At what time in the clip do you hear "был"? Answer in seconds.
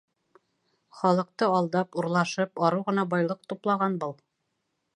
4.05-4.17